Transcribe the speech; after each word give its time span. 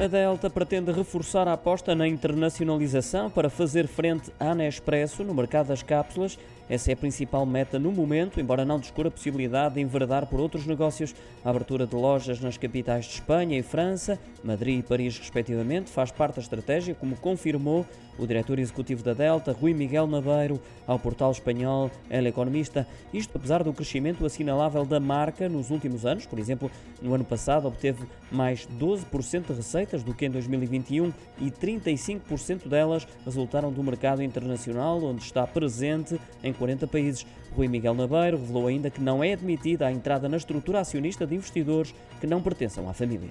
A 0.00 0.06
Delta 0.06 0.48
pretende 0.48 0.92
reforçar 0.92 1.48
a 1.48 1.54
aposta 1.54 1.92
na 1.92 2.06
internacionalização 2.06 3.28
para 3.28 3.50
fazer 3.50 3.88
frente 3.88 4.30
à 4.38 4.54
Nespresso 4.54 5.24
no 5.24 5.34
mercado 5.34 5.66
das 5.66 5.82
cápsulas. 5.82 6.38
Essa 6.68 6.90
é 6.90 6.94
a 6.94 6.96
principal 6.96 7.46
meta 7.46 7.78
no 7.78 7.90
momento, 7.90 8.40
embora 8.40 8.64
não 8.64 8.78
descura 8.78 9.08
a 9.08 9.10
possibilidade 9.10 9.74
de 9.74 9.80
enveredar 9.80 10.26
por 10.26 10.38
outros 10.38 10.66
negócios. 10.66 11.14
A 11.44 11.50
abertura 11.50 11.86
de 11.86 11.94
lojas 11.94 12.40
nas 12.40 12.58
capitais 12.58 13.06
de 13.06 13.14
Espanha 13.14 13.58
e 13.58 13.62
França, 13.62 14.18
Madrid 14.44 14.80
e 14.80 14.82
Paris, 14.82 15.18
respectivamente, 15.18 15.90
faz 15.90 16.10
parte 16.10 16.36
da 16.36 16.42
estratégia, 16.42 16.94
como 16.94 17.16
confirmou 17.16 17.86
o 18.18 18.26
diretor 18.26 18.58
executivo 18.58 19.02
da 19.02 19.14
Delta, 19.14 19.52
Rui 19.52 19.72
Miguel 19.72 20.06
Naveiro, 20.06 20.60
ao 20.86 20.98
portal 20.98 21.30
espanhol 21.30 21.90
El 22.10 22.26
Economista. 22.26 22.86
Isto 23.14 23.38
apesar 23.38 23.62
do 23.62 23.72
crescimento 23.72 24.26
assinalável 24.26 24.84
da 24.84 24.98
marca 24.98 25.48
nos 25.48 25.70
últimos 25.70 26.04
anos. 26.04 26.26
Por 26.26 26.38
exemplo, 26.38 26.70
no 27.00 27.14
ano 27.14 27.24
passado 27.24 27.68
obteve 27.68 28.04
mais 28.30 28.68
12% 28.78 29.46
de 29.46 29.52
receita 29.54 29.78
receitas 29.88 30.02
do 30.02 30.14
que 30.14 30.26
em 30.26 30.30
2021 30.30 31.12
e 31.40 31.50
35% 31.50 32.68
delas 32.68 33.06
resultaram 33.24 33.72
do 33.72 33.82
mercado 33.82 34.22
internacional, 34.22 35.02
onde 35.02 35.22
está 35.22 35.46
presente 35.46 36.20
em 36.42 36.52
40 36.58 36.86
países. 36.86 37.26
Rui 37.56 37.68
Miguel 37.68 37.94
Nabeiro 37.94 38.38
revelou 38.38 38.66
ainda 38.66 38.90
que 38.90 39.00
não 39.00 39.22
é 39.22 39.32
admitida 39.32 39.86
a 39.86 39.92
entrada 39.92 40.28
na 40.28 40.36
estrutura 40.36 40.80
acionista 40.80 41.26
de 41.26 41.34
investidores 41.34 41.94
que 42.20 42.26
não 42.26 42.42
pertençam 42.42 42.88
à 42.88 42.92
família. 42.92 43.30